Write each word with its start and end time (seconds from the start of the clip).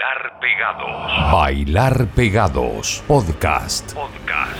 Bailar 0.00 0.40
Pegados. 0.40 1.32
Bailar 1.32 2.06
Pegados. 2.14 3.04
Podcast. 3.06 3.92
Podcast. 3.92 4.56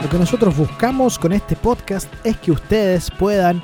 Lo 0.00 0.08
que 0.08 0.16
nosotros 0.16 0.56
buscamos 0.56 1.18
con 1.18 1.32
este 1.32 1.56
podcast 1.56 2.08
es 2.24 2.36
que 2.36 2.52
ustedes 2.52 3.10
puedan 3.10 3.60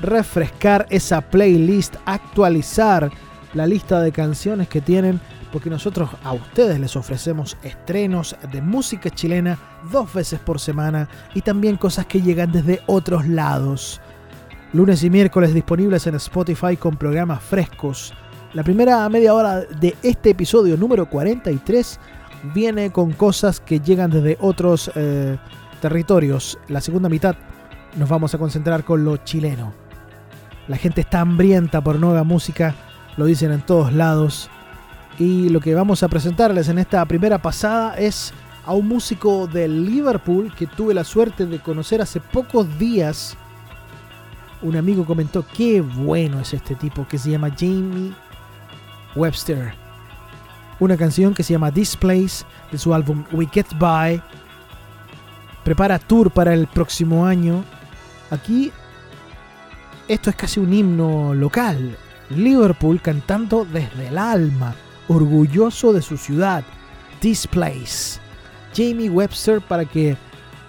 refrescar 0.00 0.88
esa 0.90 1.20
playlist, 1.20 1.94
actualizar 2.04 3.12
la 3.54 3.64
lista 3.68 4.00
de 4.00 4.10
canciones 4.10 4.66
que 4.66 4.80
tienen, 4.80 5.20
porque 5.52 5.70
nosotros 5.70 6.10
a 6.22 6.32
ustedes 6.32 6.78
les 6.78 6.96
ofrecemos 6.96 7.56
estrenos 7.62 8.36
de 8.52 8.62
música 8.62 9.10
chilena 9.10 9.58
dos 9.90 10.12
veces 10.12 10.40
por 10.40 10.60
semana 10.60 11.08
y 11.34 11.42
también 11.42 11.76
cosas 11.76 12.06
que 12.06 12.22
llegan 12.22 12.52
desde 12.52 12.82
otros 12.86 13.26
lados. 13.26 14.00
Lunes 14.72 15.02
y 15.02 15.10
miércoles 15.10 15.52
disponibles 15.52 16.06
en 16.06 16.14
Spotify 16.14 16.76
con 16.76 16.96
programas 16.96 17.42
frescos. 17.42 18.14
La 18.52 18.62
primera 18.62 19.08
media 19.08 19.34
hora 19.34 19.60
de 19.60 19.96
este 20.02 20.30
episodio 20.30 20.76
número 20.76 21.08
43 21.08 22.00
viene 22.54 22.90
con 22.90 23.12
cosas 23.12 23.60
que 23.60 23.80
llegan 23.80 24.10
desde 24.10 24.36
otros 24.40 24.90
eh, 24.94 25.36
territorios. 25.80 26.58
La 26.68 26.80
segunda 26.80 27.08
mitad 27.08 27.34
nos 27.96 28.08
vamos 28.08 28.34
a 28.34 28.38
concentrar 28.38 28.84
con 28.84 29.04
lo 29.04 29.16
chileno. 29.18 29.72
La 30.68 30.76
gente 30.76 31.00
está 31.00 31.20
hambrienta 31.20 31.80
por 31.80 31.98
nueva 31.98 32.22
música, 32.22 32.74
lo 33.16 33.24
dicen 33.24 33.50
en 33.50 33.60
todos 33.62 33.92
lados. 33.92 34.50
Y 35.20 35.50
lo 35.50 35.60
que 35.60 35.74
vamos 35.74 36.02
a 36.02 36.08
presentarles 36.08 36.70
en 36.70 36.78
esta 36.78 37.04
primera 37.04 37.36
pasada 37.36 37.94
es 37.98 38.32
a 38.64 38.72
un 38.72 38.88
músico 38.88 39.46
de 39.46 39.68
Liverpool 39.68 40.50
que 40.54 40.66
tuve 40.66 40.94
la 40.94 41.04
suerte 41.04 41.44
de 41.44 41.58
conocer 41.58 42.00
hace 42.00 42.20
pocos 42.20 42.78
días. 42.78 43.36
Un 44.62 44.76
amigo 44.76 45.04
comentó 45.04 45.44
qué 45.54 45.82
bueno 45.82 46.40
es 46.40 46.54
este 46.54 46.74
tipo 46.74 47.06
que 47.06 47.18
se 47.18 47.32
llama 47.32 47.50
Jamie 47.50 48.14
Webster. 49.14 49.74
Una 50.78 50.96
canción 50.96 51.34
que 51.34 51.42
se 51.42 51.52
llama 51.52 51.70
This 51.70 51.96
Place 51.96 52.46
de 52.72 52.78
su 52.78 52.94
álbum 52.94 53.22
We 53.30 53.46
Get 53.52 53.66
By. 53.78 54.22
Prepara 55.64 55.98
tour 55.98 56.30
para 56.30 56.54
el 56.54 56.66
próximo 56.66 57.26
año. 57.26 57.62
Aquí 58.30 58.72
esto 60.08 60.30
es 60.30 60.36
casi 60.36 60.60
un 60.60 60.72
himno 60.72 61.34
local. 61.34 61.94
Liverpool 62.30 63.02
cantando 63.02 63.66
desde 63.70 64.08
el 64.08 64.16
alma, 64.16 64.74
orgulloso 65.10 65.92
de 65.92 66.02
su 66.02 66.16
ciudad. 66.16 66.64
This 67.20 67.46
Place. 67.46 68.20
Jamie 68.74 69.10
Webster 69.10 69.60
para 69.60 69.84
que 69.84 70.16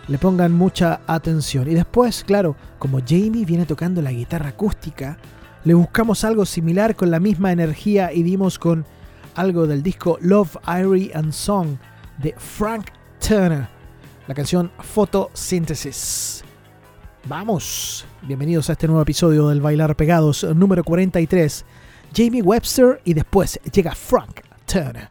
le 0.07 0.17
pongan 0.17 0.51
mucha 0.51 0.99
atención. 1.05 1.69
Y 1.69 1.75
después, 1.75 2.23
claro, 2.23 2.55
como 2.79 2.99
Jamie 2.99 3.45
viene 3.45 3.65
tocando 3.65 4.01
la 4.01 4.11
guitarra 4.11 4.49
acústica, 4.49 5.17
le 5.63 5.75
buscamos 5.75 6.23
algo 6.23 6.45
similar 6.45 6.95
con 6.95 7.11
la 7.11 7.19
misma 7.19 7.51
energía 7.51 8.11
y 8.11 8.23
dimos 8.23 8.57
con 8.57 8.83
algo 9.35 9.67
del 9.67 9.83
disco 9.83 10.17
Love, 10.21 10.57
Irie 10.67 11.11
and 11.13 11.31
Song 11.31 11.77
de 12.17 12.33
Frank 12.37 12.87
Turner, 13.25 13.69
la 14.27 14.33
canción 14.33 14.71
Photosynthesis. 14.79 16.43
Vamos, 17.25 18.05
bienvenidos 18.23 18.69
a 18.69 18.73
este 18.73 18.87
nuevo 18.87 19.03
episodio 19.03 19.49
del 19.49 19.61
Bailar 19.61 19.95
Pegados 19.95 20.43
número 20.55 20.83
43. 20.83 21.63
Jamie 22.13 22.41
Webster 22.41 23.01
y 23.05 23.13
después 23.13 23.59
llega 23.71 23.95
Frank 23.95 24.41
Turner. 24.65 25.09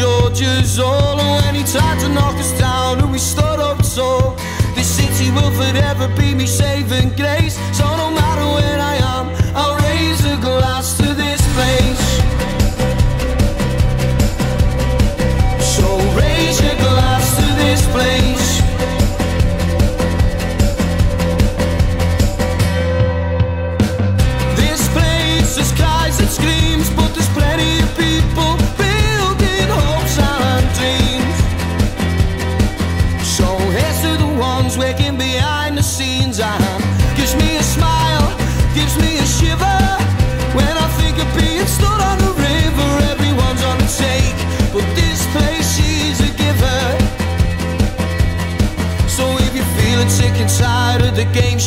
In 0.00 0.80
all 0.80 1.18
and 1.18 1.44
when 1.44 1.54
he 1.56 1.64
tried 1.64 1.98
to 1.98 2.08
knock 2.08 2.34
us 2.36 2.56
down 2.58 3.00
and 3.00 3.10
we 3.10 3.18
stood 3.18 3.58
up 3.58 3.78
tall. 3.94 4.36
This 4.76 4.86
city 4.86 5.30
will 5.32 5.50
forever 5.50 6.06
be 6.16 6.34
me 6.34 6.46
saving 6.46 7.16
grace. 7.16 7.56
So 7.76 7.84
no 7.96 8.10
matter 8.10 8.46
where 8.54 8.78
I 8.78 8.97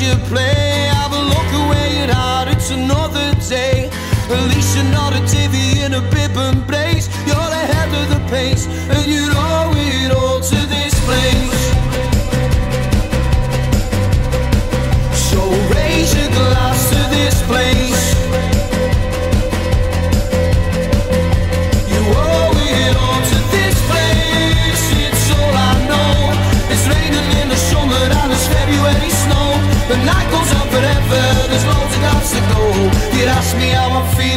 you 0.01 0.15
play, 0.25 0.89
have 0.97 1.13
a 1.13 1.23
look 1.33 1.51
away 1.63 2.01
at 2.03 2.09
heart, 2.09 2.47
it's 2.49 2.71
another 2.71 3.35
day. 3.47 3.89
At 4.31 4.43
least 4.49 4.75
you're 4.75 4.91
not 4.91 5.13
a 5.13 5.21
divvy 5.27 5.81
in 5.81 5.93
a 5.93 6.01
bib 6.09 6.35
and 6.37 6.65
brace. 6.65 7.07
You're 7.27 7.51
ahead 7.61 7.91
of 7.93 8.09
the 8.09 8.21
pace, 8.29 8.65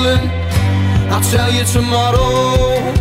feeling. 0.04 0.28
I'll 1.10 1.22
tell 1.31 1.50
you 1.50 1.65
tomorrow. 1.65 2.92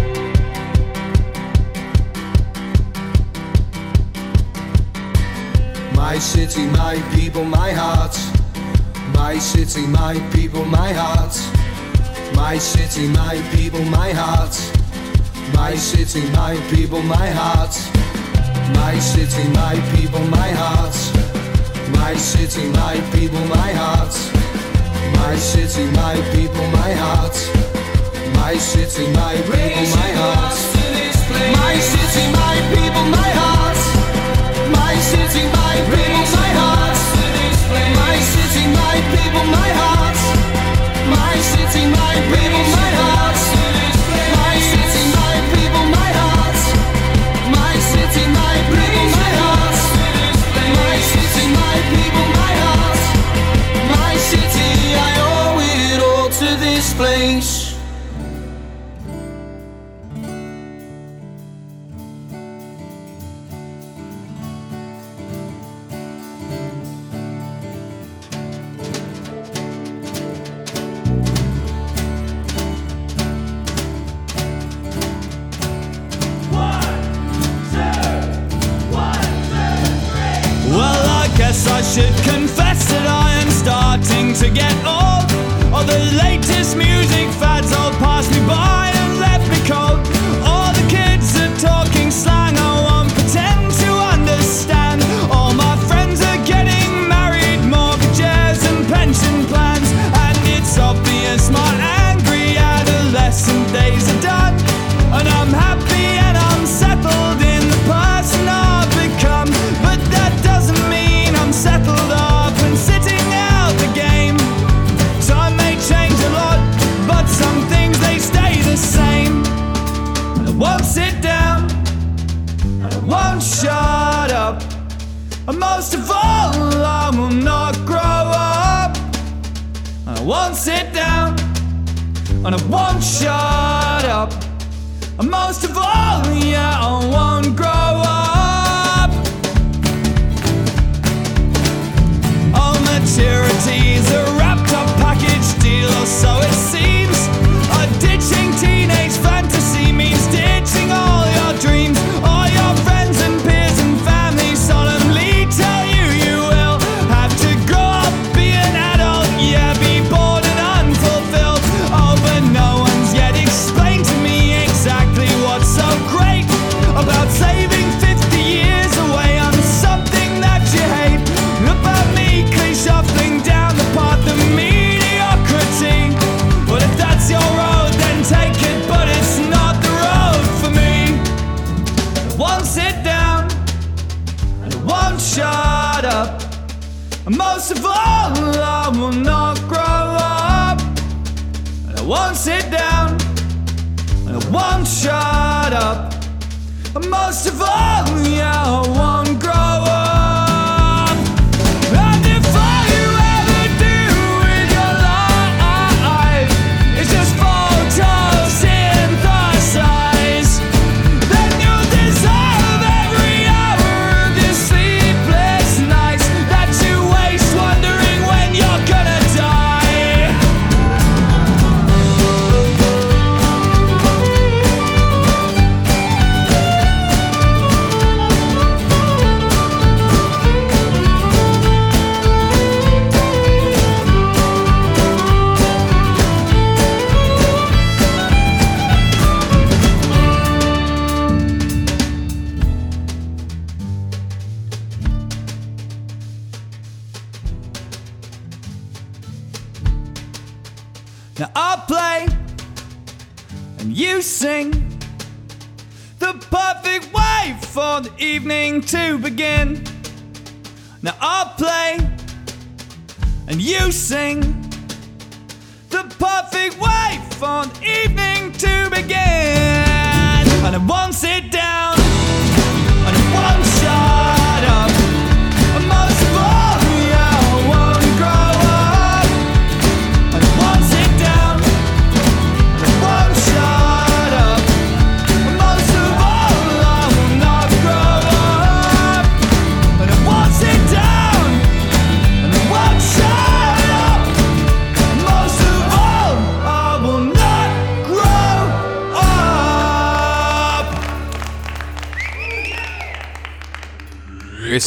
My 5.95 6.17
city, 6.19 6.65
my 6.67 6.95
people, 7.13 7.43
my 7.43 7.71
heart. 7.71 8.15
My 9.13 9.37
city, 9.37 9.85
my 9.87 10.15
people, 10.33 10.65
my 10.65 10.93
heart. 10.93 11.35
My 12.35 12.57
city, 12.57 13.07
my 13.09 13.35
people, 13.53 13.83
my 13.85 14.11
heart. 14.11 14.55
My 15.55 15.75
city, 15.75 16.21
my 16.31 16.55
people, 16.71 17.01
my 17.01 17.29
heart. 17.29 17.75
My 18.75 18.97
city, 18.99 19.43
my 19.49 19.75
people, 19.95 20.23
my 20.27 20.49
heart. 20.61 20.95
My 21.97 22.15
city, 22.15 22.69
my 22.69 22.95
people, 23.11 23.43
my 23.47 23.71
heart. 23.73 24.42
My 25.17 25.35
city, 25.35 25.85
my 25.91 26.15
people, 26.33 26.65
my 26.71 26.91
heart. 26.93 27.35
My 28.39 28.55
city, 28.57 29.05
my 29.13 29.35
people, 29.35 29.85
my 29.97 30.11
heart. 30.19 30.57
My 31.59 31.75
city, 31.91 32.23
my 32.31 32.55
people, 32.71 33.05
my 33.17 33.29
heart. 33.39 33.79
My 34.77 34.93
city, 35.09 35.43
my 35.59 35.75
people, 35.91 36.25
my 36.37 36.51
heart. 36.59 36.99
My 37.99 38.15
city, 38.31 38.63
my 38.81 38.97
people, 39.13 39.45
my 39.57 39.69
heart. 39.79 40.19
My 41.15 41.35
city, 41.51 41.83
my 41.87 42.15
people, 42.31 42.65
my 42.77 42.89
heart. 43.01 43.72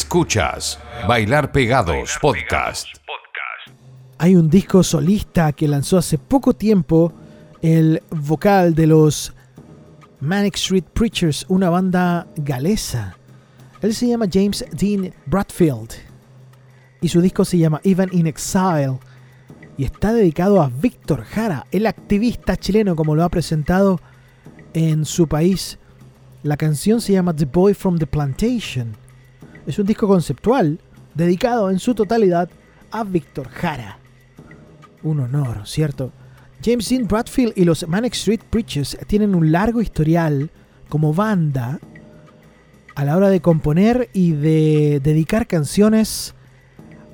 Escuchas 0.07 0.79
Bailar 1.05 1.51
Pegados 1.51 2.17
Podcast. 2.21 2.87
Hay 4.17 4.37
un 4.37 4.49
disco 4.49 4.81
solista 4.81 5.51
que 5.51 5.67
lanzó 5.67 5.97
hace 5.97 6.17
poco 6.17 6.53
tiempo 6.53 7.11
el 7.61 8.01
vocal 8.09 8.73
de 8.73 8.87
los 8.87 9.33
Manic 10.21 10.55
Street 10.55 10.85
Preachers, 10.93 11.45
una 11.49 11.69
banda 11.69 12.25
galesa. 12.37 13.17
Él 13.81 13.93
se 13.93 14.07
llama 14.07 14.27
James 14.31 14.63
Dean 14.71 15.13
Bradfield 15.25 15.89
y 17.01 17.09
su 17.09 17.19
disco 17.19 17.43
se 17.43 17.57
llama 17.57 17.81
Even 17.83 18.07
in 18.13 18.27
Exile 18.27 18.99
y 19.75 19.83
está 19.83 20.13
dedicado 20.13 20.61
a 20.61 20.69
Víctor 20.69 21.25
Jara, 21.25 21.65
el 21.69 21.85
activista 21.85 22.55
chileno 22.55 22.95
como 22.95 23.13
lo 23.13 23.25
ha 23.25 23.29
presentado 23.29 23.99
en 24.73 25.03
su 25.03 25.27
país. 25.27 25.77
La 26.43 26.55
canción 26.55 27.01
se 27.01 27.11
llama 27.11 27.35
The 27.35 27.43
Boy 27.43 27.73
from 27.73 27.99
the 27.99 28.07
Plantation. 28.07 29.06
Es 29.67 29.77
un 29.77 29.85
disco 29.85 30.07
conceptual 30.07 30.79
dedicado 31.13 31.69
en 31.69 31.79
su 31.79 31.93
totalidad 31.93 32.49
a 32.89 33.03
Víctor 33.03 33.49
Jara. 33.49 33.99
Un 35.03 35.19
honor, 35.19 35.67
¿cierto? 35.67 36.13
James 36.63 36.87
Dean 36.87 37.05
Bradfield 37.05 37.51
y 37.57 37.65
los 37.65 37.85
Manic 37.85 38.13
Street 38.13 38.39
Preachers 38.49 38.97
tienen 39.07 39.35
un 39.35 39.51
largo 39.51 39.81
historial 39.81 40.49
como 40.87 41.13
banda 41.13 41.81
a 42.95 43.03
la 43.03 43.17
hora 43.17 43.29
de 43.29 43.41
componer 43.41 44.09
y 44.13 44.31
de 44.31 45.01
dedicar 45.03 45.47
canciones 45.47 46.33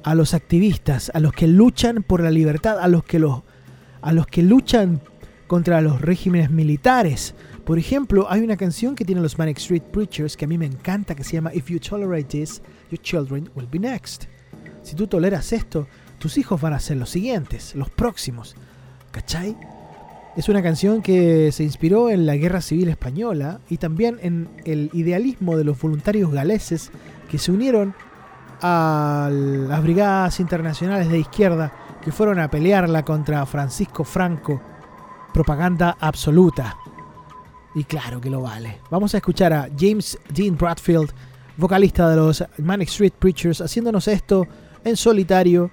a 0.04 0.14
los 0.14 0.36
activistas, 0.36 1.12
a 1.16 1.20
los 1.20 1.34
que 1.34 1.48
luchan 1.48 2.04
por 2.04 2.22
la 2.22 2.30
libertad, 2.30 2.78
a 2.80 2.88
los 2.88 3.04
que, 3.04 3.18
los, 3.18 3.42
a 4.04 4.14
los 4.14 4.28
que 4.28 4.44
luchan 4.44 5.02
contra 5.48 5.82
los 5.82 6.02
regímenes 6.02 6.52
militares. 6.52 7.34
Por 7.66 7.80
ejemplo, 7.80 8.28
hay 8.30 8.42
una 8.42 8.58
canción 8.58 8.94
que 8.94 9.06
tienen 9.06 9.24
los 9.24 9.38
Manic 9.38 9.58
Street 9.58 9.84
Preachers 9.84 10.36
que 10.36 10.44
a 10.44 10.48
mí 10.50 10.58
me 10.58 10.66
encanta 10.66 11.16
que 11.16 11.24
se 11.24 11.34
llama 11.34 11.54
If 11.54 11.70
you 11.70 11.80
tolerate 11.80 12.26
this, 12.26 12.62
your 12.92 13.02
children 13.02 13.50
will 13.56 13.68
be 13.72 13.80
next. 13.80 14.26
Si 14.82 14.96
tú 14.96 15.08
toleras 15.08 15.54
esto, 15.54 15.88
tus 16.20 16.38
hijos 16.38 16.60
van 16.60 16.74
a 16.74 16.80
ser 16.80 16.98
los 16.98 17.10
siguientes, 17.10 17.74
los 17.76 17.90
próximos. 17.90 18.56
¿Cachai? 19.12 19.56
Es 20.36 20.50
una 20.50 20.62
canción 20.62 21.02
que 21.02 21.52
se 21.54 21.64
inspiró 21.64 22.10
en 22.10 22.26
la 22.26 22.36
Guerra 22.36 22.60
Civil 22.60 22.90
Española 22.90 23.62
y 23.70 23.78
también 23.78 24.20
en 24.22 24.50
el 24.66 24.90
idealismo 24.92 25.56
de 25.56 25.64
los 25.64 25.80
voluntarios 25.80 26.32
galeses 26.32 26.92
que 27.30 27.38
se 27.38 27.52
unieron 27.52 27.94
a 28.62 29.30
las 29.32 29.82
brigadas 29.84 30.40
internacionales 30.40 31.08
de 31.10 31.20
izquierda 31.20 31.72
que 32.02 32.12
fueron 32.12 32.40
a 32.40 32.50
pelearla 32.50 33.06
contra 33.06 33.46
Francisco 33.46 34.04
Franco. 34.04 34.62
Propaganda 35.34 35.96
absoluta. 36.00 36.78
Y 37.76 37.84
claro 37.84 38.22
que 38.22 38.30
lo 38.30 38.42
vale. 38.42 38.80
Vamos 38.92 39.14
a 39.14 39.18
escuchar 39.18 39.54
a 39.54 39.68
James 39.78 40.18
Dean 40.30 40.56
Bradfield, 40.56 41.12
vocalista 41.58 42.10
de 42.10 42.16
los 42.16 42.44
Manic 42.58 42.90
Street 42.90 43.14
Preachers, 43.18 43.62
haciéndonos 43.62 44.08
esto 44.08 44.48
en 44.84 44.96
solitario 44.96 45.72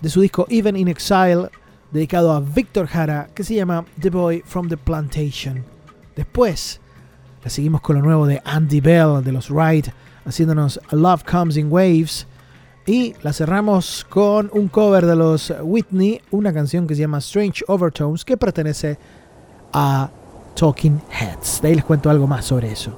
de 0.00 0.08
su 0.08 0.20
disco 0.20 0.46
Even 0.48 0.76
in 0.76 0.88
Exile, 0.88 1.48
dedicado 1.90 2.32
a 2.32 2.40
Víctor 2.40 2.86
Jara, 2.86 3.28
que 3.34 3.44
se 3.44 3.54
llama 3.54 3.84
The 4.00 4.10
Boy 4.10 4.42
from 4.44 4.68
the 4.68 4.76
Plantation. 4.76 5.64
Después, 6.16 6.80
la 7.42 7.50
seguimos 7.50 7.80
con 7.80 7.96
lo 7.96 8.02
nuevo 8.02 8.26
de 8.26 8.40
Andy 8.44 8.80
Bell 8.80 9.22
de 9.24 9.32
los 9.32 9.48
Ride, 9.48 9.92
haciéndonos 10.24 10.80
Love 10.90 11.24
Comes 11.24 11.56
in 11.56 11.70
Waves. 11.70 12.26
Y 12.84 13.14
la 13.22 13.32
cerramos 13.32 14.04
con 14.08 14.50
un 14.52 14.66
cover 14.68 15.06
de 15.06 15.14
los 15.14 15.52
Whitney, 15.62 16.20
una 16.32 16.52
canción 16.52 16.86
que 16.86 16.96
se 16.96 17.02
llama 17.02 17.18
Strange 17.18 17.64
Overtones, 17.68 18.24
que 18.24 18.36
pertenece 18.36 18.98
a 19.72 20.10
Talking 20.54 21.00
Heads. 21.10 21.62
De 21.62 21.68
ahí 21.68 21.74
les 21.74 21.84
cuento 21.84 22.10
algo 22.10 22.26
más 22.26 22.44
sobre 22.44 22.70
eso. 22.72 22.92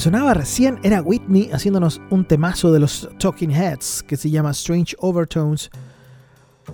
Sonaba 0.00 0.32
recién 0.32 0.78
era 0.82 1.02
Whitney 1.02 1.50
haciéndonos 1.52 2.00
un 2.08 2.24
temazo 2.24 2.72
de 2.72 2.80
los 2.80 3.08
Talking 3.18 3.50
Heads 3.50 4.02
que 4.02 4.16
se 4.16 4.30
llama 4.30 4.52
Strange 4.52 4.96
Overtones. 4.98 5.70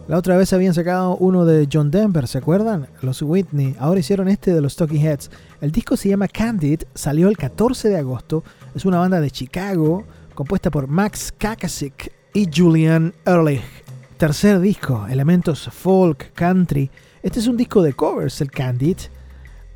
La 0.07 0.17
otra 0.17 0.37
vez 0.37 0.53
habían 0.53 0.75
sacado 0.75 1.17
uno 1.17 1.45
de 1.45 1.69
John 1.71 1.91
Denver, 1.91 2.29
¿se 2.29 2.39
acuerdan? 2.39 2.87
Los 3.03 3.23
Whitney. 3.23 3.75
Ahora 3.81 3.99
hicieron 3.99 4.29
este 4.29 4.55
de 4.55 4.61
los 4.61 4.77
Talking 4.77 5.05
Heads. 5.05 5.31
El 5.61 5.73
disco 5.73 5.97
se 5.97 6.09
llama 6.09 6.29
Candid, 6.29 6.83
salió 6.95 7.29
el 7.29 7.37
14 7.37 7.89
de 7.89 7.97
agosto. 7.97 8.45
Es 8.77 8.85
una 8.85 9.01
banda 9.01 9.21
de 9.21 9.31
Chicago 9.31 10.05
compuesta 10.35 10.71
por 10.71 10.87
Max 10.87 11.35
Kakasik 11.37 12.13
y 12.33 12.49
Julian 12.55 13.13
Ehrlich. 13.25 13.65
Tercer 14.19 14.61
disco, 14.61 15.05
elementos 15.09 15.69
folk, 15.73 16.33
country. 16.35 16.91
Este 17.25 17.41
es 17.41 17.49
un 17.49 17.57
disco 17.57 17.83
de 17.83 17.93
covers, 17.93 18.41
el 18.41 18.53
Candid. 18.53 18.99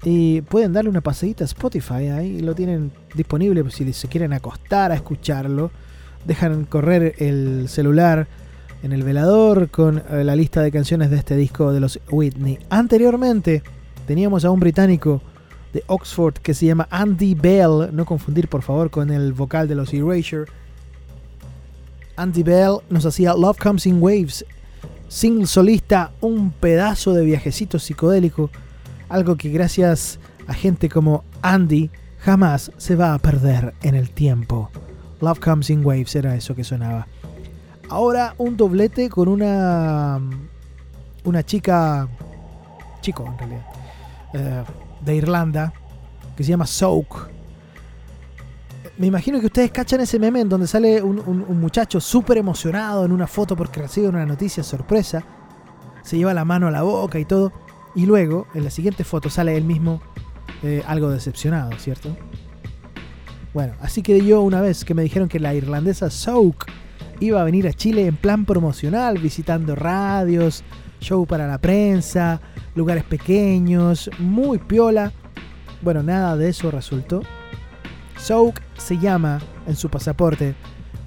Y 0.02 0.40
pueden 0.42 0.72
darle 0.72 0.88
una 0.88 1.02
pasadita 1.02 1.44
a 1.44 1.46
Spotify, 1.46 2.08
ahí 2.08 2.40
lo 2.40 2.54
tienen 2.54 2.90
disponible 3.14 3.62
si 3.70 3.92
se 3.92 4.08
quieren 4.08 4.32
acostar 4.32 4.92
a 4.92 4.94
escucharlo. 4.94 5.70
Dejan 6.24 6.64
correr 6.64 7.14
el 7.18 7.68
celular 7.68 8.26
en 8.82 8.92
el 8.92 9.02
velador 9.02 9.68
con 9.70 10.02
eh, 10.10 10.24
la 10.24 10.36
lista 10.36 10.62
de 10.62 10.72
canciones 10.72 11.10
de 11.10 11.16
este 11.16 11.36
disco 11.36 11.72
de 11.72 11.80
los 11.80 12.00
Whitney. 12.10 12.58
Anteriormente 12.70 13.62
teníamos 14.06 14.44
a 14.44 14.50
un 14.50 14.60
británico 14.60 15.20
de 15.72 15.84
Oxford 15.86 16.34
que 16.34 16.54
se 16.54 16.66
llama 16.66 16.88
Andy 16.90 17.34
Bell, 17.34 17.90
no 17.92 18.04
confundir 18.04 18.48
por 18.48 18.62
favor 18.62 18.90
con 18.90 19.10
el 19.10 19.32
vocal 19.32 19.68
de 19.68 19.74
los 19.74 19.92
Erasure. 19.92 20.50
Andy 22.16 22.42
Bell 22.42 22.78
nos 22.88 23.06
hacía 23.06 23.34
Love 23.34 23.58
Comes 23.58 23.86
in 23.86 24.02
Waves, 24.02 24.44
single 25.08 25.46
solista, 25.46 26.12
un 26.20 26.50
pedazo 26.50 27.12
de 27.14 27.24
viajecito 27.24 27.78
psicodélico, 27.78 28.50
algo 29.10 29.36
que 29.36 29.50
gracias 29.50 30.18
a 30.46 30.54
gente 30.54 30.88
como 30.88 31.24
Andy 31.42 31.90
jamás 32.20 32.72
se 32.78 32.96
va 32.96 33.12
a 33.14 33.18
perder 33.18 33.74
en 33.82 33.94
el 33.94 34.10
tiempo. 34.10 34.70
Love 35.20 35.38
Comes 35.40 35.68
in 35.70 35.84
Waves 35.84 36.14
era 36.16 36.34
eso 36.34 36.54
que 36.54 36.64
sonaba. 36.64 37.06
Ahora 37.88 38.34
un 38.38 38.56
doblete 38.56 39.10
con 39.10 39.28
una 39.28 40.18
una 41.24 41.42
chica 41.44 42.08
chico 43.02 43.26
en 43.26 43.38
realidad 43.38 43.66
eh, 44.32 44.64
de 45.04 45.14
Irlanda 45.16 45.72
que 46.36 46.44
se 46.44 46.50
llama 46.50 46.66
Soak. 46.66 47.28
Me 48.96 49.06
imagino 49.06 49.40
que 49.40 49.46
ustedes 49.46 49.70
cachan 49.70 50.00
ese 50.00 50.18
meme 50.18 50.40
en 50.40 50.48
donde 50.48 50.66
sale 50.66 51.02
un, 51.02 51.18
un- 51.18 51.60
muchacho 51.60 52.00
súper 52.00 52.38
emocionado 52.38 53.04
en 53.04 53.12
una 53.12 53.26
foto 53.26 53.56
porque 53.56 53.80
recibe 53.80 54.08
una 54.08 54.24
noticia 54.26 54.62
sorpresa. 54.62 55.22
Se 56.02 56.16
lleva 56.18 56.32
la 56.34 56.44
mano 56.44 56.66
a 56.68 56.70
la 56.70 56.82
boca 56.82 57.18
y 57.18 57.24
todo. 57.24 57.52
Y 57.94 58.06
luego, 58.06 58.46
en 58.54 58.64
la 58.64 58.70
siguiente 58.70 59.04
foto, 59.04 59.30
sale 59.30 59.56
él 59.56 59.64
mismo 59.64 60.00
eh, 60.62 60.82
algo 60.86 61.10
decepcionado, 61.10 61.72
¿cierto? 61.78 62.16
Bueno, 63.52 63.74
así 63.80 64.02
que 64.02 64.24
yo 64.24 64.42
una 64.42 64.60
vez 64.60 64.84
que 64.84 64.94
me 64.94 65.02
dijeron 65.02 65.28
que 65.28 65.40
la 65.40 65.54
irlandesa 65.54 66.08
Soak 66.08 66.70
iba 67.18 67.40
a 67.40 67.44
venir 67.44 67.66
a 67.66 67.72
Chile 67.72 68.06
en 68.06 68.16
plan 68.16 68.44
promocional, 68.44 69.18
visitando 69.18 69.74
radios, 69.74 70.62
show 71.00 71.26
para 71.26 71.48
la 71.48 71.58
prensa, 71.58 72.40
lugares 72.74 73.04
pequeños, 73.04 74.10
muy 74.18 74.58
piola. 74.58 75.12
Bueno, 75.82 76.02
nada 76.02 76.36
de 76.36 76.50
eso 76.50 76.70
resultó. 76.70 77.22
Soak 78.16 78.62
se 78.76 78.98
llama 78.98 79.40
en 79.66 79.76
su 79.76 79.88
pasaporte 79.88 80.54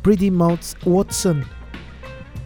Pretty 0.02 0.32
Mouth 0.32 0.76
Watson 0.84 1.44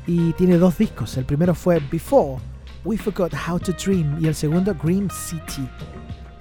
y 0.06 0.34
tiene 0.34 0.58
dos 0.58 0.78
discos. 0.78 1.18
El 1.18 1.26
primero 1.26 1.56
fue 1.56 1.82
Before, 1.92 2.42
We 2.84 2.98
Forgot 2.98 3.34
How 3.34 3.60
to 3.60 3.72
Dream 3.74 4.18
y 4.20 4.28
el 4.28 4.36
segundo 4.36 4.74
Dream 4.74 5.10
City. 5.10 5.68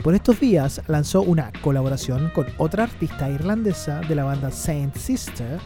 Por 0.03 0.15
estos 0.15 0.39
días 0.39 0.81
lanzó 0.87 1.23
una 1.23 1.51
colaboración 1.63 2.31
con 2.35 2.47
otra 2.59 2.85
artista 2.85 3.29
irlandesa 3.29 4.01
de 4.01 4.15
la 4.15 4.25
banda 4.25 4.51
Saint 4.51 4.95
Sister. 4.97 5.59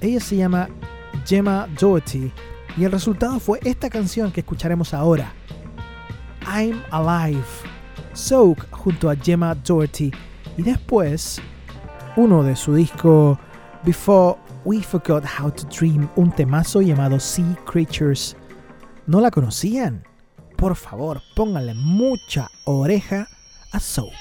Ella 0.00 0.20
se 0.20 0.36
llama 0.36 0.68
Gemma 1.26 1.68
Doherty 1.78 2.32
y 2.76 2.84
el 2.84 2.92
resultado 2.92 3.38
fue 3.40 3.60
esta 3.64 3.90
canción 3.90 4.32
que 4.32 4.40
escucharemos 4.40 4.94
ahora. 4.94 5.32
I'm 6.46 6.82
Alive. 6.90 7.44
Soak 8.12 8.70
junto 8.70 9.10
a 9.10 9.16
Gemma 9.16 9.54
Doherty 9.54 10.10
y 10.56 10.62
después 10.62 11.40
uno 12.16 12.42
de 12.42 12.56
su 12.56 12.74
disco 12.74 13.38
Before 13.84 14.38
We 14.64 14.82
Forgot 14.82 15.24
How 15.38 15.50
to 15.50 15.66
Dream, 15.68 16.08
un 16.16 16.32
temazo 16.32 16.80
llamado 16.80 17.20
Sea 17.20 17.56
Creatures. 17.66 18.36
¿No 19.06 19.20
la 19.20 19.30
conocían? 19.30 20.04
Por 20.56 20.74
favor, 20.74 21.22
pónganle 21.36 21.74
mucha 21.74 22.50
oreja 22.64 23.28
a 23.70 23.78
Soak. 23.78 24.12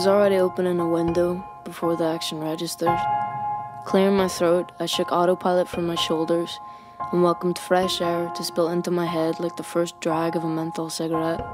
Was 0.00 0.06
already 0.06 0.36
opening 0.36 0.80
a 0.80 0.88
window 0.88 1.44
before 1.62 1.94
the 1.94 2.06
action 2.06 2.40
registered. 2.40 2.98
Clearing 3.84 4.16
my 4.16 4.28
throat, 4.28 4.72
I 4.80 4.86
shook 4.86 5.12
autopilot 5.12 5.68
from 5.68 5.86
my 5.86 5.94
shoulders 5.94 6.58
and 7.12 7.22
welcomed 7.22 7.58
fresh 7.58 8.00
air 8.00 8.32
to 8.34 8.42
spill 8.42 8.70
into 8.70 8.90
my 8.90 9.04
head 9.04 9.38
like 9.40 9.56
the 9.56 9.62
first 9.62 10.00
drag 10.00 10.36
of 10.36 10.44
a 10.44 10.48
menthol 10.48 10.88
cigarette. 10.88 11.46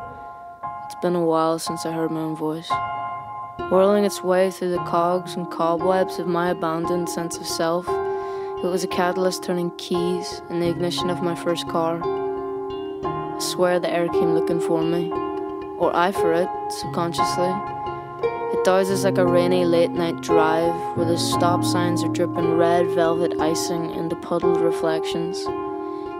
It's 0.85 0.95
been 1.03 1.17
a 1.17 1.25
while 1.25 1.59
since 1.59 1.85
I 1.85 1.91
heard 1.91 2.13
my 2.13 2.21
own 2.21 2.37
voice. 2.37 2.71
Whirling 3.69 4.05
its 4.05 4.23
way 4.23 4.53
through 4.53 4.71
the 4.71 4.85
cogs 4.85 5.35
and 5.35 5.51
cobwebs 5.51 6.21
of 6.21 6.29
my 6.29 6.51
abandoned 6.51 7.09
sense 7.09 7.37
of 7.39 7.49
self, 7.49 7.89
it 7.89 8.69
was 8.69 8.85
a 8.85 8.87
catalyst 8.87 9.43
turning 9.43 9.73
keys 9.77 10.41
in 10.51 10.61
the 10.61 10.69
ignition 10.69 11.11
of 11.11 11.21
my 11.21 11.35
first 11.35 11.67
car. 11.67 12.01
I 12.01 13.39
swear 13.41 13.81
the 13.81 13.91
air 13.91 14.07
came 14.07 14.35
looking 14.35 14.61
for 14.61 14.85
me, 14.85 15.11
or 15.81 15.91
I 15.97 16.13
for 16.13 16.33
it, 16.33 16.49
subconsciously. 16.71 17.76
It 18.67 18.71
douses 18.71 19.05
like 19.05 19.17
a 19.17 19.25
rainy 19.25 19.65
late 19.65 19.93
night 19.93 20.23
drive 20.23 20.97
where 20.97 21.07
the 21.07 21.17
stop 21.17 21.63
signs 21.63 22.03
are 22.03 22.09
dripping 22.09 22.57
red 22.57 22.89
velvet 22.97 23.39
icing 23.39 23.93
into 23.93 24.17
puddled 24.17 24.61
reflections. 24.61 25.47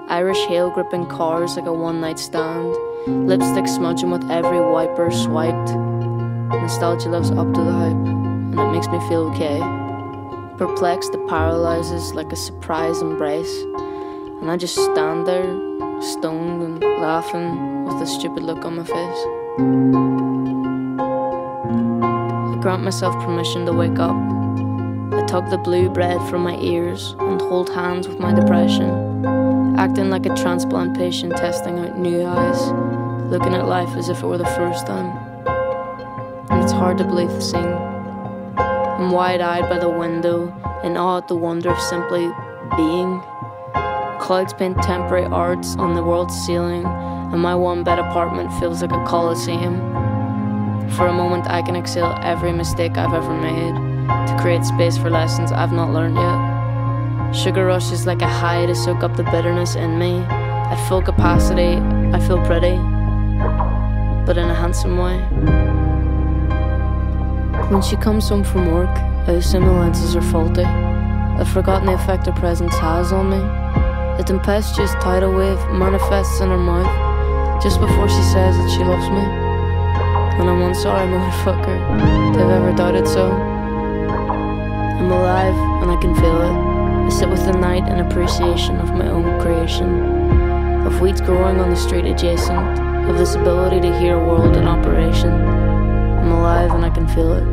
Irish 0.09 0.39
hail 0.47 0.71
gripping 0.71 1.07
cars 1.07 1.57
like 1.57 1.67
a 1.67 1.73
one 1.73 2.01
night 2.01 2.21
stand, 2.21 2.73
lipstick 3.09 3.67
smudging 3.67 4.13
with 4.13 4.31
every 4.31 4.61
wiper 4.61 5.11
swiped. 5.11 5.75
Nostalgia 5.75 7.09
lives 7.09 7.33
up 7.33 7.53
to 7.53 7.65
the 7.65 7.73
hype, 7.73 8.07
and 8.07 8.61
it 8.61 8.71
makes 8.71 8.87
me 8.87 9.01
feel 9.09 9.23
okay. 9.33 9.59
Perplexed, 10.57 11.15
it 11.15 11.27
paralyzes 11.27 12.15
like 12.15 12.31
a 12.31 12.37
surprise 12.37 13.03
embrace, 13.03 13.61
and 14.41 14.49
I 14.53 14.57
just 14.57 14.77
stand 14.77 15.27
there, 15.27 15.43
stoned 16.01 16.63
and 16.63 16.81
laughing 16.81 17.87
with 17.87 18.01
a 18.01 18.07
stupid 18.07 18.45
look 18.45 18.65
on 18.65 18.77
my 18.77 18.85
face. 18.85 20.16
I 22.67 22.71
grant 22.71 22.83
myself 22.83 23.15
permission 23.25 23.65
to 23.67 23.73
wake 23.73 24.01
up. 24.01 24.17
I 25.13 25.25
tug 25.27 25.51
the 25.51 25.57
blue 25.57 25.89
bread 25.89 26.21
from 26.29 26.43
my 26.43 26.59
ears 26.59 27.15
and 27.21 27.41
hold 27.41 27.69
hands 27.69 28.09
with 28.09 28.19
my 28.19 28.35
depression, 28.35 29.25
acting 29.79 30.11
like 30.11 30.27
a 30.27 30.35
transplant 30.35 30.97
patient 30.97 31.37
testing 31.37 31.79
out 31.79 31.97
new 31.97 32.25
eyes, 32.27 32.61
looking 33.31 33.55
at 33.55 33.69
life 33.69 33.97
as 33.97 34.09
if 34.09 34.21
it 34.21 34.27
were 34.27 34.37
the 34.37 34.45
first 34.45 34.85
time. 34.85 35.17
And 36.51 36.61
it's 36.61 36.73
hard 36.73 36.99
to 36.99 37.05
believe 37.05 37.29
the 37.29 37.41
scene. 37.41 37.73
I'm 38.59 39.13
wide 39.13 39.41
eyed 39.41 39.71
by 39.71 39.79
the 39.79 39.89
window, 39.89 40.53
in 40.83 40.97
awe 40.97 41.19
at 41.19 41.29
the 41.29 41.37
wonder 41.37 41.71
of 41.71 41.79
simply 41.79 42.29
being. 42.77 43.23
Clouds 44.19 44.55
paint 44.55 44.83
temporary 44.83 45.27
arts 45.27 45.77
on 45.77 45.95
the 45.95 46.03
world's 46.03 46.35
ceiling, 46.45 46.85
and 46.85 47.41
my 47.41 47.55
one 47.55 47.85
bed 47.85 48.01
apartment 48.01 48.53
feels 48.55 48.83
like 48.83 48.91
a 48.91 49.05
coliseum. 49.05 49.96
For 50.95 51.09
a 51.09 51.13
moment, 51.13 51.47
I 51.49 51.63
can 51.63 51.77
exhale 51.77 52.19
every 52.23 52.53
mistake 52.53 52.97
I've 52.97 53.13
ever 53.13 53.35
made 53.35 53.75
to 54.29 54.37
create 54.41 54.65
space 54.65 54.97
for 54.97 55.11
lessons 55.11 55.53
I've 55.53 55.73
not 55.73 55.93
learned 55.93 56.17
yet. 56.17 57.35
Sugar 57.35 57.67
rush 57.67 57.91
is 57.93 58.07
like 58.07 58.23
a 58.23 58.29
high 58.29 58.67
to 58.67 58.75
soak 58.75 59.03
up 59.03 59.17
the 59.17 59.25
bitterness 59.25 59.75
in 59.75 59.99
me. 59.99 60.21
At 60.21 60.89
full 60.89 61.03
capacity, 61.03 61.77
I 62.15 62.21
feel 62.21 62.45
pretty, 62.47 62.77
but 64.27 64.39
in 64.39 64.49
a 64.49 64.55
handsome 64.55 64.97
way. 64.97 65.19
When 67.71 67.83
she 67.83 67.97
comes 67.97 68.29
home 68.29 68.45
from 68.45 68.73
work, 68.73 68.95
the 69.27 69.33
lenses 69.33 70.15
are 70.15 70.23
faulty. 70.23 70.63
I've 70.63 71.49
forgotten 71.49 71.87
the 71.87 71.95
effect 71.95 72.27
her 72.27 72.33
presence 72.33 72.75
has 72.77 73.13
on 73.13 73.31
me. 73.31 73.39
The 74.17 74.25
tempestuous 74.25 74.93
tidal 74.95 75.35
wave 75.35 75.59
manifests 75.71 76.41
in 76.41 76.49
her 76.49 76.57
mouth 76.57 77.63
just 77.63 77.81
before 77.81 78.09
she 78.09 78.23
says 78.23 78.57
that 78.57 78.71
she 78.71 78.85
loves 78.85 79.11
me. 79.11 79.46
Sorry 80.83 81.09
motherfucker 81.09 82.35
to 82.35 82.39
have 82.39 82.51
ever 82.51 82.73
doubted 82.77 83.09
so. 83.09 83.33
I'm 83.33 85.11
alive 85.11 85.55
and 85.83 85.91
I 85.91 85.97
can 85.97 86.15
feel 86.15 86.41
it. 86.43 87.07
I 87.07 87.09
sit 87.09 87.31
with 87.31 87.47
the 87.47 87.53
night 87.53 87.89
in 87.89 87.99
appreciation 87.99 88.77
of 88.77 88.93
my 88.93 89.09
own 89.09 89.41
creation, 89.41 90.87
of 90.87 91.01
weeds 91.01 91.23
growing 91.23 91.61
on 91.61 91.71
the 91.71 91.77
street 91.77 92.05
adjacent, 92.05 92.79
of 93.09 93.17
this 93.17 93.37
ability 93.37 93.81
to 93.81 93.99
hear 93.99 94.17
a 94.21 94.25
world 94.25 94.55
in 94.55 94.69
operation. 94.69 95.33
I'm 95.33 96.31
alive 96.31 96.71
and 96.73 96.85
I 96.85 96.91
can 96.91 97.09
feel 97.09 97.33
it. 97.33 97.47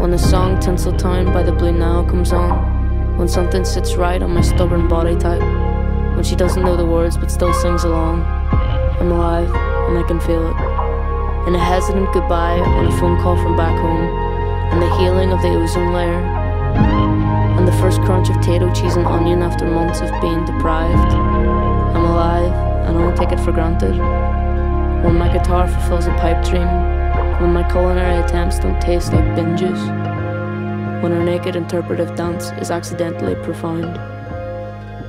When 0.00 0.10
the 0.10 0.18
song 0.18 0.58
Tinsel 0.58 0.92
Tinseltown 0.92 1.32
by 1.32 1.44
the 1.44 1.52
Blue 1.52 1.70
Nile 1.70 2.04
comes 2.04 2.32
on, 2.32 3.16
when 3.18 3.28
something 3.28 3.64
sits 3.64 3.94
right 3.94 4.20
on 4.20 4.34
my 4.34 4.42
stubborn 4.42 4.88
body 4.88 5.14
type, 5.16 5.42
when 6.16 6.24
she 6.24 6.34
doesn't 6.34 6.64
know 6.64 6.76
the 6.76 6.86
words 6.86 7.16
but 7.16 7.30
still 7.30 7.54
sings 7.54 7.84
along, 7.84 8.22
I'm 8.22 9.12
alive 9.12 9.48
and 9.88 9.96
I 9.96 10.02
can 10.02 10.18
feel 10.18 10.48
it. 10.48 10.71
And 11.46 11.56
a 11.56 11.58
hesitant 11.58 12.12
goodbye 12.12 12.60
on 12.60 12.86
a 12.86 12.92
phone 12.98 13.20
call 13.20 13.36
from 13.36 13.56
back 13.56 13.76
home, 13.78 14.06
and 14.72 14.80
the 14.80 14.96
healing 14.96 15.32
of 15.32 15.42
the 15.42 15.48
ozone 15.48 15.92
layer, 15.92 16.22
and 17.58 17.66
the 17.66 17.72
first 17.72 18.00
crunch 18.02 18.30
of 18.30 18.36
potato, 18.36 18.72
cheese, 18.72 18.96
and 18.96 19.06
onion 19.06 19.42
after 19.42 19.66
months 19.66 20.00
of 20.00 20.10
being 20.20 20.44
deprived. 20.44 21.12
I'm 21.94 22.04
alive 22.04 22.52
and 22.86 22.96
I 22.96 23.00
don't 23.00 23.16
take 23.16 23.32
it 23.32 23.40
for 23.40 23.52
granted. 23.52 23.96
When 25.04 25.16
my 25.16 25.32
guitar 25.32 25.68
fulfills 25.68 26.06
a 26.06 26.14
pipe 26.14 26.44
dream, 26.44 26.66
when 27.40 27.52
my 27.52 27.68
culinary 27.70 28.22
attempts 28.24 28.58
don't 28.58 28.80
taste 28.80 29.12
like 29.12 29.24
binges, 29.36 29.80
when 31.02 31.12
our 31.12 31.24
naked 31.24 31.56
interpretive 31.56 32.14
dance 32.16 32.50
is 32.52 32.70
accidentally 32.70 33.34
profound, 33.44 33.98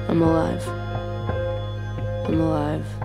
I'm 0.09 0.21
alive. 0.21 0.67
I'm 2.27 2.41
alive. 2.41 3.02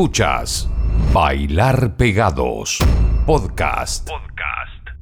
Escuchas 0.00 0.68
Bailar 1.14 1.96
Pegados 1.96 2.80
Podcast. 3.24 4.06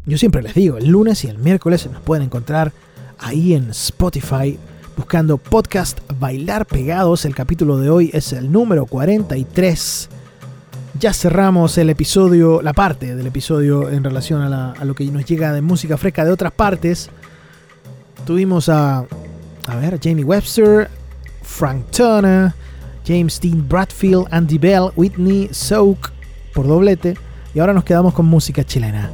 Yo 0.06 0.16
siempre 0.16 0.40
les 0.40 0.54
digo, 0.54 0.76
el 0.78 0.86
lunes 0.86 1.24
y 1.24 1.26
el 1.26 1.36
miércoles 1.38 1.90
nos 1.90 2.00
pueden 2.02 2.26
encontrar 2.26 2.70
ahí 3.18 3.54
en 3.54 3.70
Spotify 3.70 4.56
buscando 4.96 5.36
podcast 5.36 5.98
Bailar 6.20 6.64
Pegados. 6.66 7.24
El 7.24 7.34
capítulo 7.34 7.78
de 7.78 7.90
hoy 7.90 8.10
es 8.14 8.32
el 8.34 8.52
número 8.52 8.86
43. 8.86 10.10
Ya 11.00 11.12
cerramos 11.12 11.76
el 11.76 11.90
episodio, 11.90 12.62
la 12.62 12.72
parte 12.72 13.16
del 13.16 13.26
episodio 13.26 13.90
en 13.90 14.04
relación 14.04 14.42
a, 14.42 14.48
la- 14.48 14.70
a 14.78 14.84
lo 14.84 14.94
que 14.94 15.04
nos 15.06 15.24
llega 15.24 15.52
de 15.52 15.60
música 15.60 15.96
fresca 15.98 16.24
de 16.24 16.30
otras 16.30 16.52
partes. 16.52 17.10
Tuvimos 18.24 18.68
a, 18.68 18.98
a 19.66 19.76
ver, 19.80 19.98
Jamie 20.00 20.22
Webster, 20.22 20.88
Frank 21.42 21.86
Turner, 21.90 22.52
James 23.06 23.40
Dean 23.40 23.66
Bradfield, 23.68 24.26
Andy 24.30 24.58
Bell, 24.58 24.90
Whitney 24.96 25.48
Soak 25.52 26.12
por 26.52 26.66
doblete. 26.66 27.14
Y 27.54 27.58
ahora 27.58 27.72
nos 27.72 27.84
quedamos 27.84 28.14
con 28.14 28.26
música 28.26 28.64
chilena. 28.64 29.10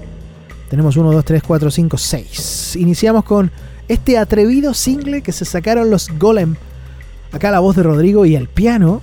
Tenemos 0.69 0.97
1, 0.97 1.13
2, 1.13 1.25
3, 1.25 1.43
4, 1.43 1.71
5, 1.71 1.99
6. 1.99 2.77
Iniciamos 2.77 3.25
con 3.25 3.51
este 3.89 4.19
atrevido 4.19 4.73
single 4.73 5.21
que 5.21 5.33
se 5.33 5.45
sacaron 5.45 5.91
los 5.91 6.09
Golem. 6.17 6.55
Acá 7.33 7.51
la 7.51 7.59
voz 7.59 7.75
de 7.77 7.83
Rodrigo 7.83 8.25
y 8.25 8.37
el 8.37 8.49
piano. 8.49 9.03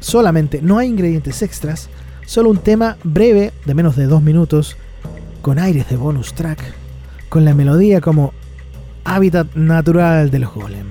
solamente, 0.00 0.60
no 0.62 0.78
hay 0.78 0.88
ingredientes 0.88 1.42
extras, 1.42 1.88
solo 2.26 2.50
un 2.50 2.58
tema 2.58 2.96
breve 3.02 3.52
de 3.64 3.74
menos 3.74 3.96
de 3.96 4.06
dos 4.06 4.22
minutos, 4.22 4.76
con 5.42 5.58
aires 5.58 5.88
de 5.88 5.96
bonus 5.96 6.34
track, 6.34 6.60
con 7.28 7.44
la 7.44 7.54
melodía 7.54 8.00
como 8.00 8.32
hábitat 9.04 9.54
natural 9.54 10.30
de 10.30 10.38
los 10.38 10.52
golem, 10.52 10.86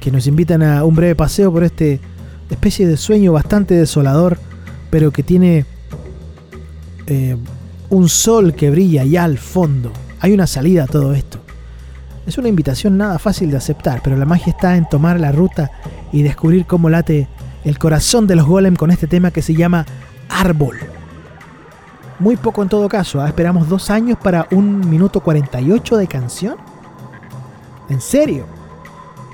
que 0.00 0.10
nos 0.10 0.26
invitan 0.26 0.62
a 0.62 0.84
un 0.84 0.94
breve 0.94 1.14
paseo 1.16 1.52
por 1.52 1.64
este 1.64 2.00
especie 2.50 2.86
de 2.86 2.96
sueño 2.96 3.32
bastante 3.32 3.74
desolador, 3.74 4.38
pero 4.90 5.10
que 5.10 5.22
tiene 5.22 5.66
eh, 7.06 7.36
un 7.90 8.08
sol 8.08 8.54
que 8.54 8.70
brilla 8.70 9.04
ya 9.04 9.24
al 9.24 9.38
fondo. 9.38 9.92
Hay 10.20 10.32
una 10.32 10.46
salida 10.46 10.84
a 10.84 10.86
todo 10.86 11.14
esto. 11.14 11.38
Es 12.26 12.38
una 12.38 12.48
invitación 12.48 12.96
nada 12.96 13.18
fácil 13.18 13.50
de 13.50 13.58
aceptar, 13.58 14.00
pero 14.02 14.16
la 14.16 14.24
magia 14.24 14.52
está 14.52 14.76
en 14.76 14.88
tomar 14.88 15.20
la 15.20 15.30
ruta 15.30 15.70
y 16.12 16.22
descubrir 16.22 16.64
cómo 16.64 16.88
late 16.88 17.28
el 17.64 17.78
corazón 17.78 18.26
de 18.26 18.36
los 18.36 18.46
golem 18.46 18.76
con 18.76 18.90
este 18.90 19.06
tema 19.06 19.30
que 19.30 19.42
se 19.42 19.54
llama 19.54 19.84
Árbol. 20.28 20.76
Muy 22.18 22.36
poco 22.36 22.62
en 22.62 22.68
todo 22.68 22.88
caso, 22.88 23.20
¿ah? 23.20 23.28
esperamos 23.28 23.68
dos 23.68 23.90
años 23.90 24.18
para 24.22 24.46
un 24.52 24.88
minuto 24.88 25.20
48 25.20 25.96
de 25.96 26.06
canción. 26.06 26.56
¿En 27.90 28.00
serio? 28.00 28.46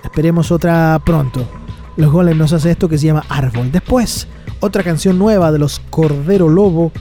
Esperemos 0.02 0.50
otra 0.50 1.00
pronto. 1.04 1.59
Los 2.00 2.12
Golem 2.12 2.38
nos 2.38 2.54
hace 2.54 2.70
esto 2.70 2.88
que 2.88 2.96
se 2.96 3.08
llama 3.08 3.26
Árbol. 3.28 3.70
Después, 3.70 4.26
otra 4.60 4.82
canción 4.82 5.18
nueva 5.18 5.52
de 5.52 5.58
los 5.58 5.80
Cordero 5.90 6.48
Lobo 6.48 6.92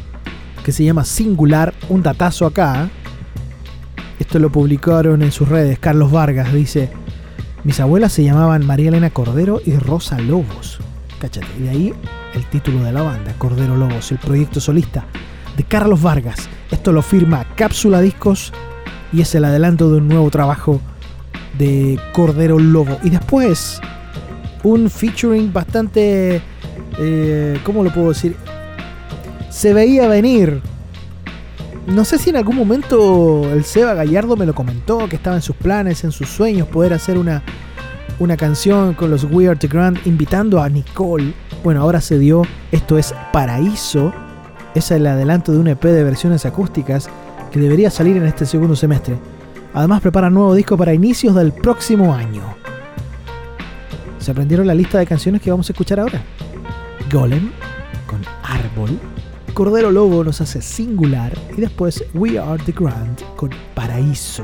que 0.62 0.74
se 0.74 0.84
llama 0.84 1.06
Singular. 1.06 1.74
Un 1.88 2.04
datazo 2.04 2.46
acá. 2.46 2.90
Esto 4.20 4.40
lo 4.40 4.52
publicaron 4.52 5.22
en 5.22 5.32
sus 5.32 5.48
redes. 5.48 5.80
Carlos 5.80 6.12
Vargas 6.12 6.52
dice: 6.52 6.92
Mis 7.64 7.80
abuelas 7.80 8.12
se 8.12 8.26
llamaban 8.26 8.66
María 8.66 8.90
Elena 8.90 9.10
Cordero 9.10 9.62
y 9.66 9.78
Rosa 9.78 10.20
Lobos. 10.20 10.80
Cáchate. 11.18 11.48
Y 11.58 11.64
de 11.64 11.70
ahí 11.70 11.94
el 12.34 12.44
título 12.50 12.84
de 12.84 12.92
la 12.92 13.02
banda, 13.02 13.34
Cordero 13.38 13.78
Lobos, 13.78 14.12
el 14.12 14.18
proyecto 14.18 14.60
solista 14.60 15.06
de 15.56 15.64
Carlos 15.64 16.02
Vargas. 16.02 16.50
Esto 16.72 16.92
lo 16.92 17.04
firma 17.04 17.46
Cápsula 17.56 18.02
Discos 18.02 18.52
y 19.14 19.22
es 19.22 19.34
el 19.34 19.46
adelanto 19.46 19.90
de 19.90 20.00
un 20.00 20.10
nuevo 20.10 20.30
trabajo 20.30 20.82
de 21.58 21.98
Cordero 22.12 22.60
Lobo. 22.60 22.98
Y 23.02 23.12
después, 23.12 23.80
un 24.64 24.90
featuring 24.90 25.52
bastante. 25.52 26.42
Eh, 26.98 27.60
¿Cómo 27.64 27.84
lo 27.84 27.94
puedo 27.94 28.10
decir? 28.10 28.36
Se 29.50 29.74
veía 29.74 30.08
venir. 30.08 30.62
No 31.88 32.06
sé 32.06 32.20
si 32.20 32.30
en 32.30 32.36
algún 32.36 32.56
momento 32.56 33.52
el 33.52 33.64
Seba 33.64 33.96
Gallardo 33.96 34.36
me 34.36 34.46
lo 34.46 34.54
comentó, 34.54 35.10
que 35.10 35.16
estaba 35.16 35.36
en 35.36 35.42
sus 35.42 35.56
planes, 35.56 36.04
en 36.04 36.12
sus 36.12 36.30
sueños, 36.30 36.68
poder 36.68 36.94
hacer 36.94 37.18
una, 37.18 37.42
una 38.20 38.38
canción 38.38 38.94
con 38.94 39.10
los 39.10 39.24
We 39.24 39.48
Are 39.48 39.58
the 39.58 39.68
Grand 39.68 39.98
invitando 40.06 40.62
a 40.62 40.70
Nicole. 40.70 41.34
Bueno, 41.64 41.82
ahora 41.82 42.00
se 42.00 42.20
dio. 42.20 42.44
Esto 42.72 42.98
es 42.98 43.14
Paraíso. 43.34 44.14
Es 44.76 44.92
el 44.92 45.08
adelanto 45.08 45.52
de 45.52 45.58
un 45.58 45.68
EP 45.68 45.84
de 45.84 46.04
versiones 46.04 46.46
acústicas 46.46 47.10
que 47.52 47.60
debería 47.60 47.90
salir 47.90 48.18
en 48.18 48.28
este 48.28 48.46
segundo 48.46 48.76
semestre. 48.76 49.18
Además 49.74 50.02
prepara 50.02 50.30
nuevo 50.30 50.54
disco 50.54 50.78
para 50.78 50.94
inicios 50.94 51.36
del 51.36 51.52
próximo 51.52 52.14
año. 52.14 52.44
¿Se 54.30 54.34
aprendieron 54.34 54.68
la 54.68 54.76
lista 54.76 55.00
de 55.00 55.08
canciones 55.08 55.42
que 55.42 55.50
vamos 55.50 55.68
a 55.68 55.74
escuchar 55.74 56.00
ahora? 56.00 56.22
Golem 57.12 57.50
con 58.06 58.22
Árbol. 58.44 59.00
Cordero 59.56 59.90
Lobo 59.90 60.24
nos 60.24 60.40
hace 60.40 60.62
Singular. 60.62 61.36
Y 61.58 61.62
después 61.62 62.04
We 62.14 62.38
Are 62.38 62.62
the 62.64 62.72
Grand 62.72 63.20
con 63.36 63.50
Paraíso. 63.74 64.44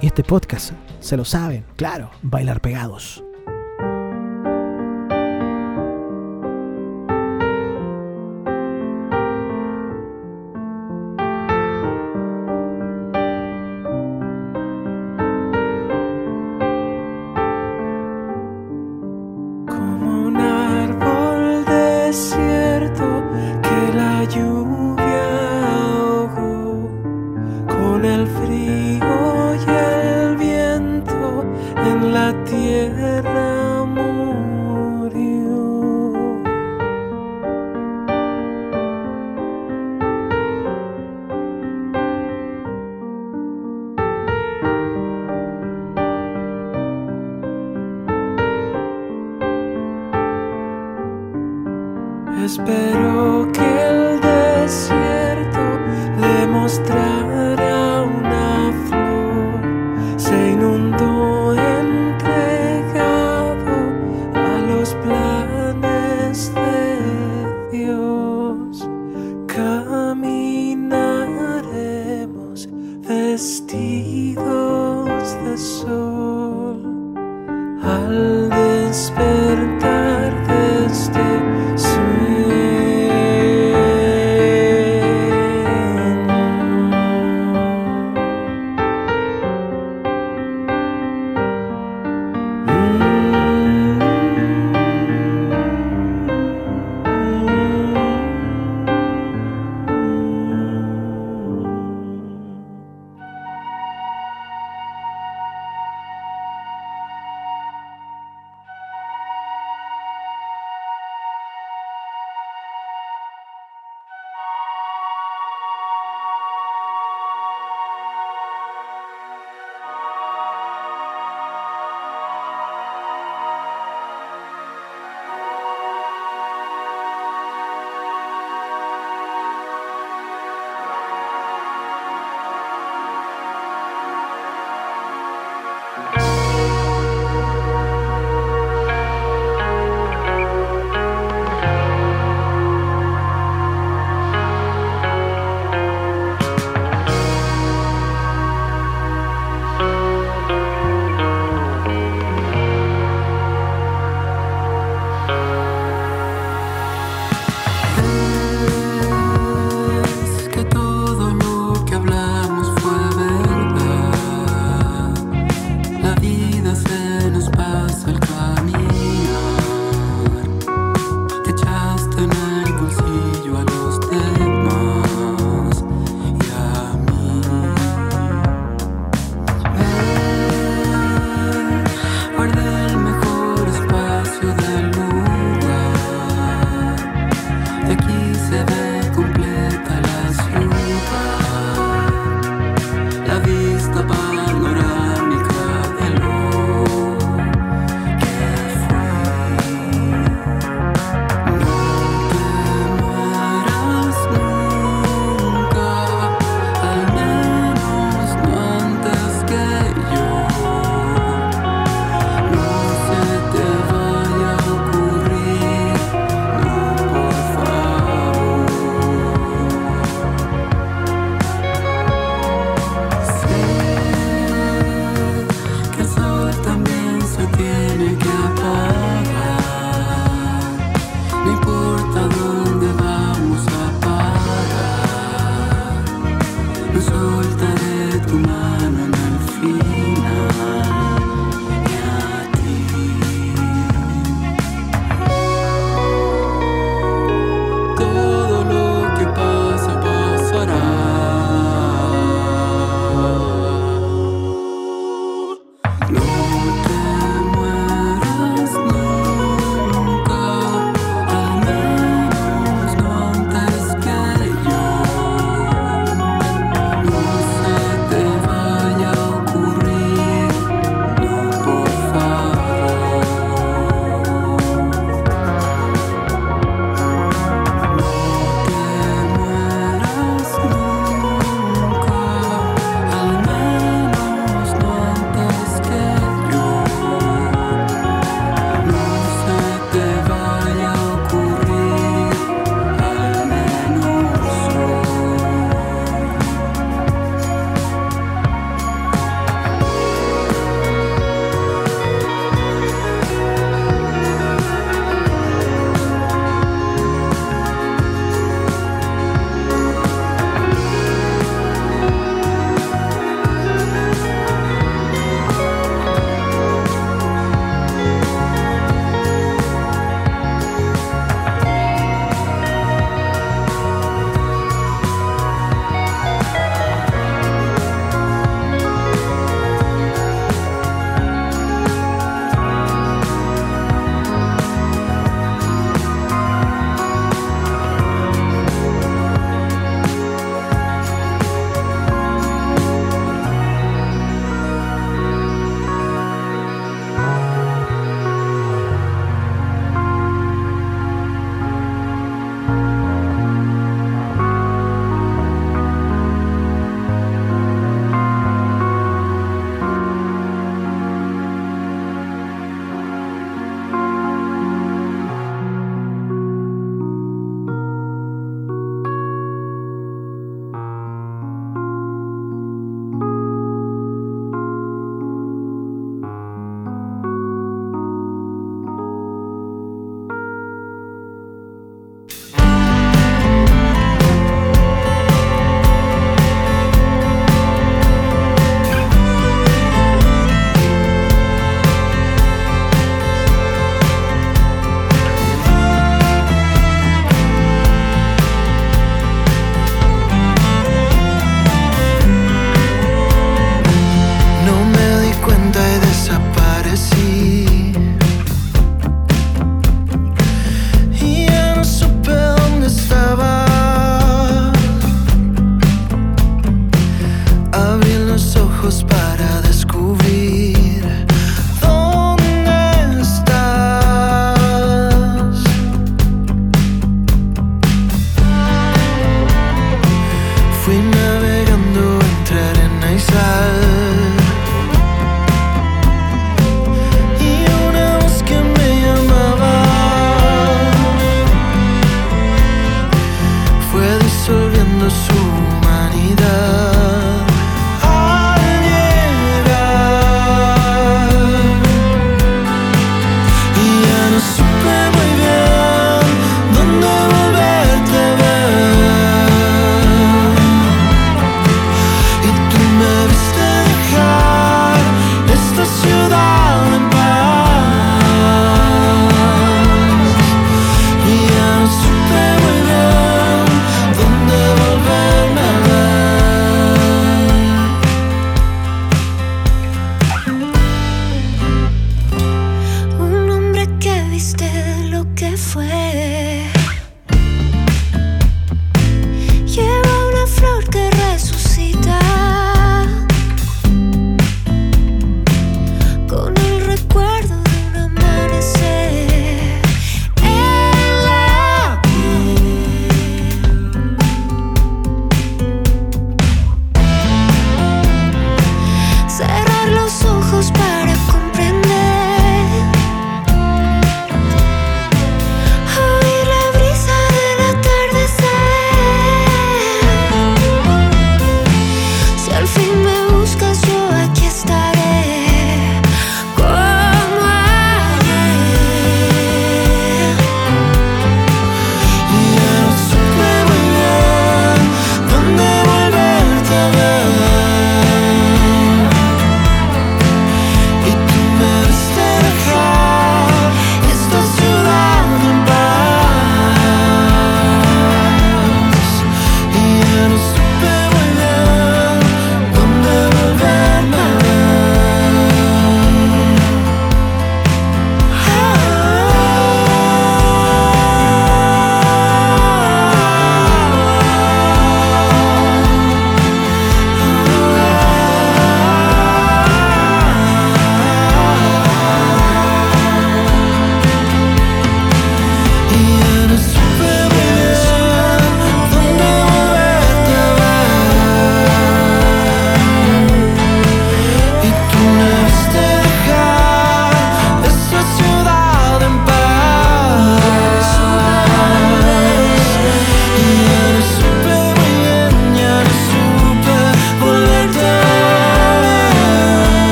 Y 0.00 0.06
este 0.06 0.22
podcast, 0.22 0.70
se 1.00 1.16
lo 1.16 1.24
saben, 1.24 1.64
claro, 1.74 2.12
bailar 2.22 2.60
pegados. 2.60 3.24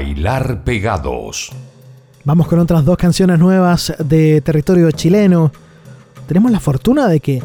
Bailar 0.00 0.64
Pegados. 0.64 1.52
Vamos 2.24 2.48
con 2.48 2.58
otras 2.58 2.86
dos 2.86 2.96
canciones 2.96 3.38
nuevas 3.38 3.92
de 3.98 4.40
territorio 4.40 4.90
chileno. 4.92 5.52
Tenemos 6.26 6.50
la 6.50 6.58
fortuna 6.58 7.06
de 7.06 7.20
que 7.20 7.42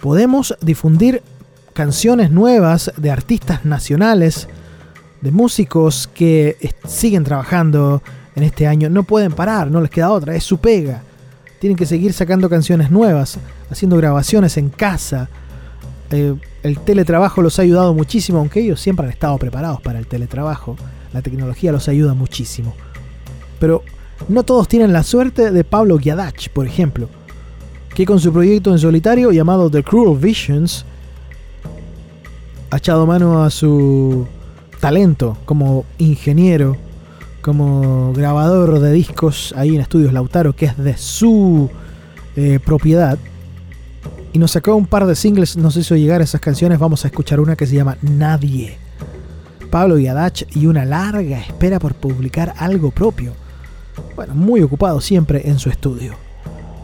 podemos 0.00 0.56
difundir 0.60 1.24
canciones 1.72 2.30
nuevas 2.30 2.92
de 2.96 3.10
artistas 3.10 3.64
nacionales, 3.64 4.48
de 5.22 5.32
músicos 5.32 6.08
que 6.14 6.56
siguen 6.86 7.24
trabajando 7.24 8.00
en 8.36 8.44
este 8.44 8.68
año. 8.68 8.88
No 8.88 9.02
pueden 9.02 9.32
parar, 9.32 9.68
no 9.68 9.80
les 9.80 9.90
queda 9.90 10.12
otra, 10.12 10.36
es 10.36 10.44
su 10.44 10.58
pega. 10.58 11.02
Tienen 11.58 11.76
que 11.76 11.84
seguir 11.84 12.12
sacando 12.12 12.48
canciones 12.48 12.92
nuevas, 12.92 13.40
haciendo 13.72 13.96
grabaciones 13.96 14.56
en 14.56 14.68
casa. 14.68 15.28
Eh, 16.12 16.36
el 16.62 16.78
teletrabajo 16.78 17.42
los 17.42 17.58
ha 17.58 17.62
ayudado 17.62 17.92
muchísimo, 17.92 18.38
aunque 18.38 18.60
ellos 18.60 18.80
siempre 18.80 19.04
han 19.04 19.10
estado 19.10 19.36
preparados 19.36 19.80
para 19.80 19.98
el 19.98 20.06
teletrabajo. 20.06 20.76
La 21.12 21.22
tecnología 21.22 21.72
los 21.72 21.88
ayuda 21.88 22.14
muchísimo. 22.14 22.74
Pero 23.58 23.82
no 24.28 24.42
todos 24.42 24.68
tienen 24.68 24.92
la 24.92 25.02
suerte 25.02 25.50
de 25.50 25.64
Pablo 25.64 25.98
Giadach, 25.98 26.48
por 26.50 26.66
ejemplo, 26.66 27.08
que 27.94 28.04
con 28.04 28.20
su 28.20 28.32
proyecto 28.32 28.72
en 28.72 28.78
solitario 28.78 29.30
llamado 29.30 29.70
The 29.70 29.82
Cruel 29.82 30.18
Visions 30.18 30.84
ha 32.70 32.76
echado 32.76 33.06
mano 33.06 33.42
a 33.42 33.50
su 33.50 34.26
talento 34.80 35.38
como 35.44 35.84
ingeniero, 35.98 36.76
como 37.40 38.12
grabador 38.12 38.80
de 38.80 38.92
discos 38.92 39.54
ahí 39.56 39.74
en 39.74 39.80
Estudios 39.80 40.12
Lautaro, 40.12 40.54
que 40.54 40.66
es 40.66 40.76
de 40.76 40.96
su 40.96 41.70
eh, 42.36 42.60
propiedad. 42.64 43.18
Y 44.32 44.38
nos 44.38 44.50
sacó 44.50 44.76
un 44.76 44.86
par 44.86 45.06
de 45.06 45.16
singles, 45.16 45.56
nos 45.56 45.76
hizo 45.76 45.96
llegar 45.96 46.20
esas 46.20 46.40
canciones. 46.40 46.78
Vamos 46.78 47.04
a 47.04 47.08
escuchar 47.08 47.40
una 47.40 47.56
que 47.56 47.66
se 47.66 47.74
llama 47.74 47.96
Nadie. 48.02 48.76
Pablo 49.68 49.96
Giadach 49.96 50.44
y 50.56 50.66
una 50.66 50.84
larga 50.84 51.38
espera 51.38 51.78
por 51.78 51.94
publicar 51.94 52.54
algo 52.58 52.90
propio. 52.90 53.32
Bueno, 54.16 54.34
muy 54.34 54.62
ocupado 54.62 55.00
siempre 55.00 55.48
en 55.48 55.58
su 55.58 55.70
estudio. 55.70 56.14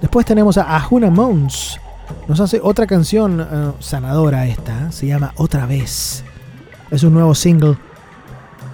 Después 0.00 0.26
tenemos 0.26 0.58
a 0.58 0.76
Ahuna 0.76 1.10
Mons. 1.10 1.80
Nos 2.28 2.40
hace 2.40 2.60
otra 2.62 2.86
canción 2.86 3.40
eh, 3.40 3.72
sanadora 3.80 4.46
esta. 4.46 4.88
¿eh? 4.88 4.92
Se 4.92 5.06
llama 5.06 5.32
Otra 5.36 5.66
vez. 5.66 6.24
Es 6.90 7.02
un 7.02 7.14
nuevo 7.14 7.34
single 7.34 7.76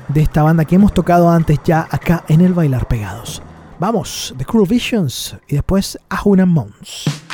de 0.09 0.23
esta 0.23 0.43
banda 0.43 0.65
que 0.65 0.75
hemos 0.75 0.93
tocado 0.93 1.31
antes 1.31 1.61
ya 1.65 1.87
acá 1.91 2.25
en 2.29 2.41
el 2.41 2.53
Bailar 2.53 2.89
Pegados. 2.89 3.43
Vamos, 3.79 4.35
The 4.37 4.45
Cruel 4.45 4.69
Visions 4.69 5.37
y 5.47 5.55
después 5.55 5.99
Ahuna 6.09 6.47
Mons. 6.47 7.30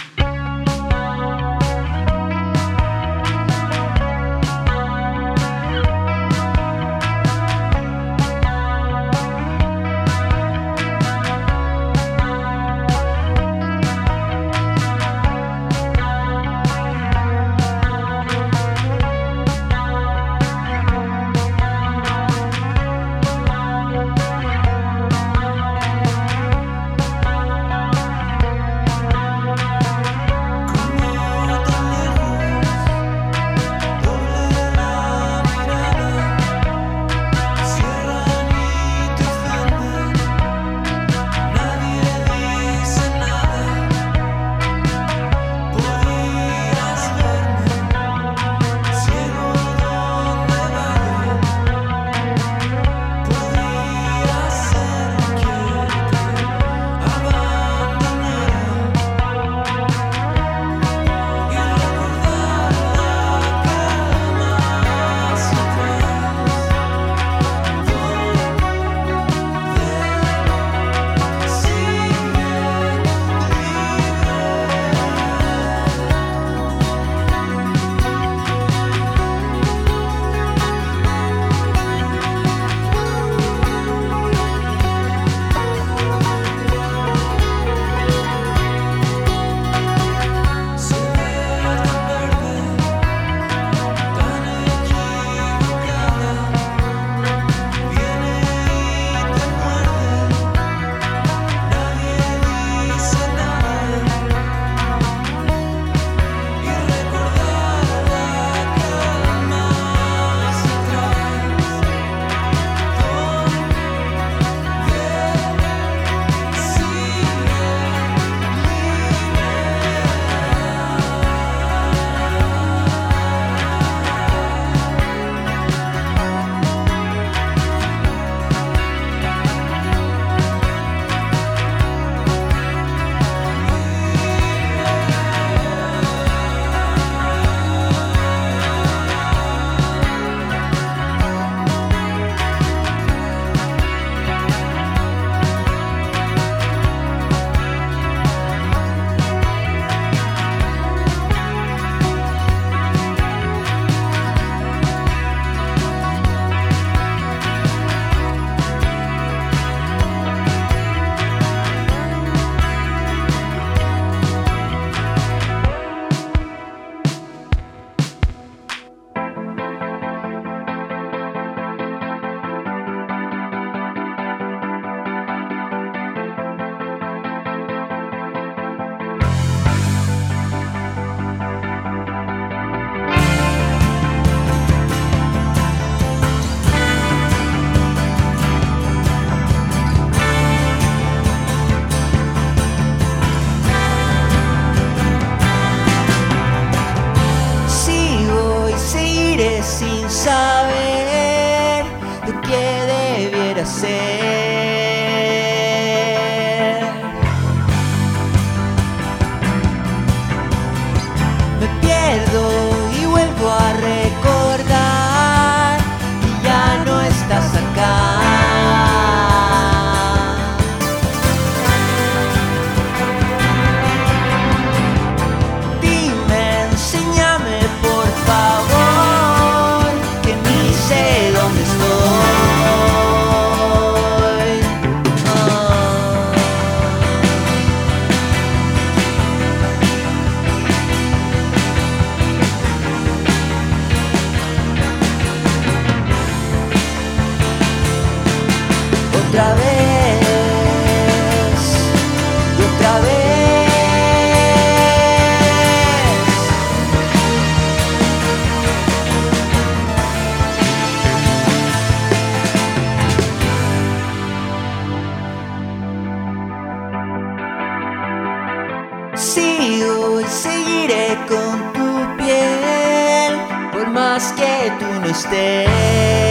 Más 274.79 274.79
que 274.79 274.85
tú 274.85 275.01
no 275.01 276.26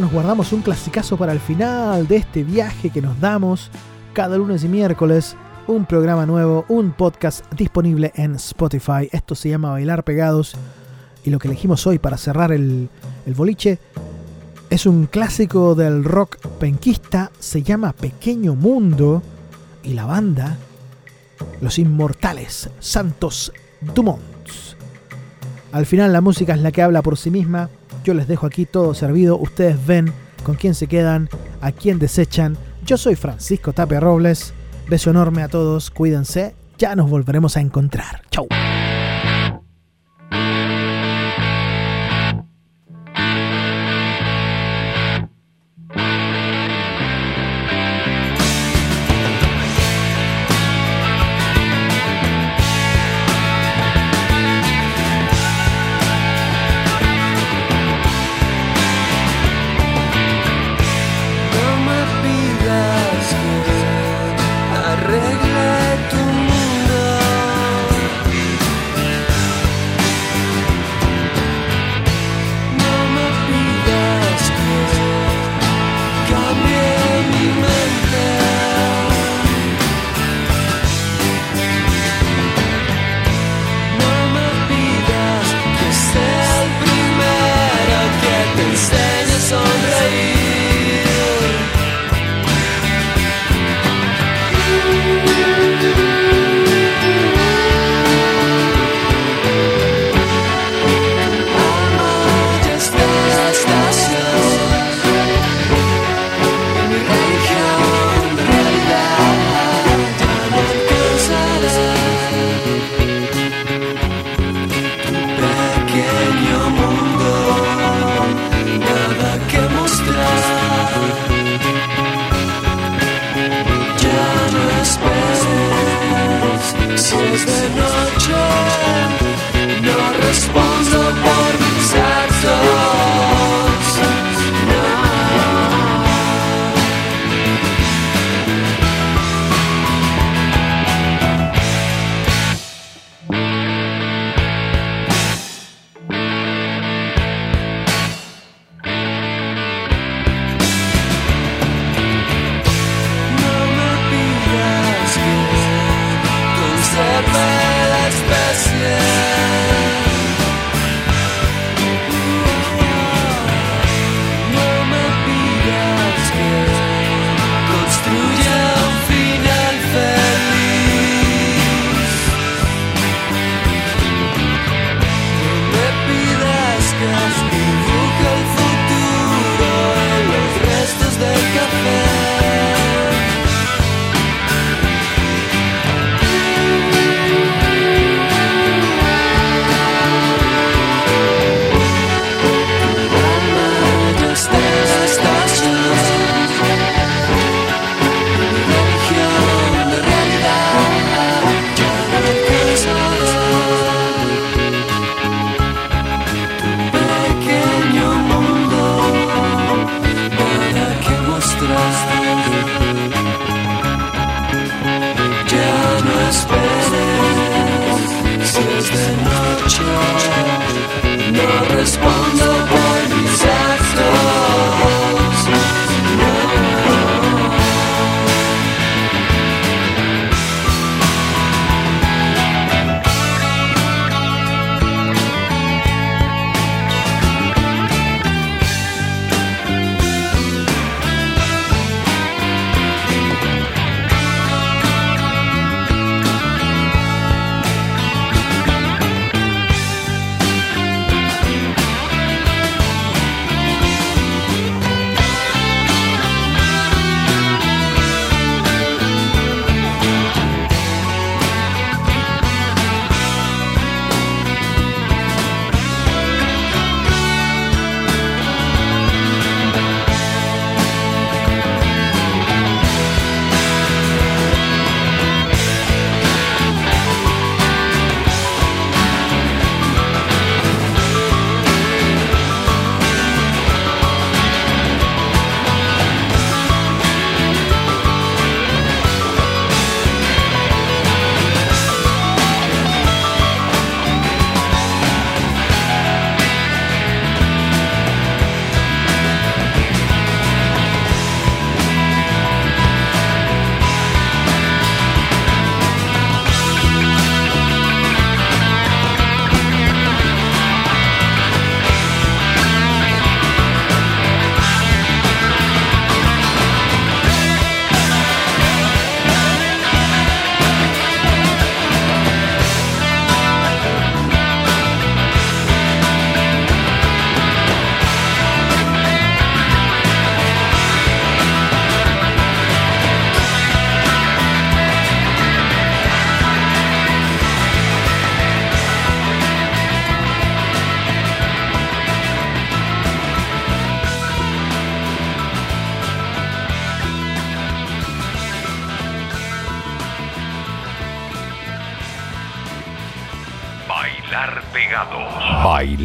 Nos 0.00 0.12
guardamos 0.12 0.52
un 0.52 0.60
clasicazo 0.60 1.16
para 1.16 1.32
el 1.32 1.40
final 1.40 2.06
de 2.06 2.16
este 2.16 2.44
viaje 2.44 2.90
que 2.90 3.00
nos 3.00 3.18
damos 3.18 3.70
cada 4.12 4.36
lunes 4.36 4.62
y 4.62 4.68
miércoles. 4.68 5.36
Un 5.66 5.86
programa 5.86 6.26
nuevo, 6.26 6.66
un 6.68 6.92
podcast 6.92 7.50
disponible 7.54 8.12
en 8.14 8.34
Spotify. 8.34 9.08
Esto 9.10 9.34
se 9.34 9.48
llama 9.48 9.70
Bailar 9.70 10.04
Pegados. 10.04 10.54
Y 11.24 11.30
lo 11.30 11.38
que 11.38 11.48
elegimos 11.48 11.86
hoy 11.86 11.98
para 11.98 12.18
cerrar 12.18 12.52
el, 12.52 12.90
el 13.24 13.34
boliche 13.34 13.78
es 14.68 14.84
un 14.84 15.06
clásico 15.06 15.74
del 15.74 16.04
rock 16.04 16.46
penquista. 16.60 17.30
Se 17.38 17.62
llama 17.62 17.94
Pequeño 17.94 18.54
Mundo. 18.54 19.22
Y 19.82 19.94
la 19.94 20.04
banda, 20.04 20.58
Los 21.62 21.78
Inmortales, 21.78 22.68
Santos 22.80 23.50
Dumont. 23.80 24.20
Al 25.72 25.86
final 25.86 26.12
la 26.12 26.20
música 26.20 26.54
es 26.54 26.60
la 26.60 26.70
que 26.70 26.82
habla 26.82 27.00
por 27.00 27.16
sí 27.16 27.30
misma. 27.30 27.70
Yo 28.06 28.14
les 28.14 28.28
dejo 28.28 28.46
aquí 28.46 28.66
todo 28.66 28.94
servido. 28.94 29.36
Ustedes 29.36 29.84
ven 29.84 30.12
con 30.44 30.54
quién 30.54 30.76
se 30.76 30.86
quedan, 30.86 31.28
a 31.60 31.72
quién 31.72 31.98
desechan. 31.98 32.56
Yo 32.84 32.96
soy 32.96 33.16
Francisco 33.16 33.72
Tapia 33.72 33.98
Robles. 33.98 34.54
Beso 34.88 35.10
enorme 35.10 35.42
a 35.42 35.48
todos. 35.48 35.90
Cuídense. 35.90 36.54
Ya 36.78 36.94
nos 36.94 37.10
volveremos 37.10 37.56
a 37.56 37.60
encontrar. 37.60 38.22
Chau. 38.30 38.46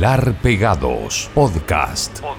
Bailar 0.02 0.34
pegados. 0.42 1.30
Podcast. 1.36 2.22
Podcast. 2.22 2.31